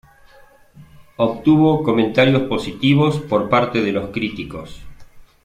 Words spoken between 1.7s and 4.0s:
comentarios positivos por parte de